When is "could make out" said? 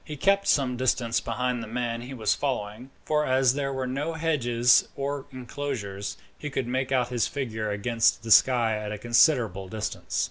6.49-7.09